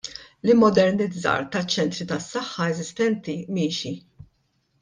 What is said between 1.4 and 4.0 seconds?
taċ-ċentri tas-saħħa eżistenti miexi.